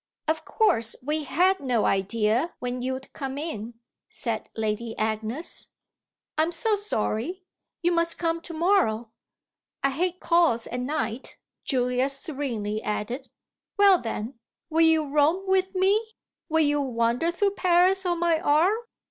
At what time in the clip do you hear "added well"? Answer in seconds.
12.81-13.99